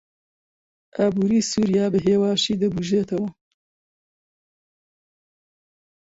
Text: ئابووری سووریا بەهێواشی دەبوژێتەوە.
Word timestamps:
ئابووری 0.95 1.39
سووریا 1.49 1.85
بەهێواشی 1.93 2.59
دەبوژێتەوە. 2.61 3.29